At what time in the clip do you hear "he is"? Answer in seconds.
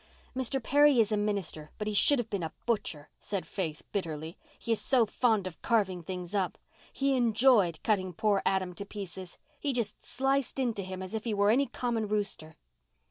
4.57-4.81